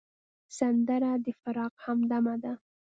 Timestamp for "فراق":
1.39-1.73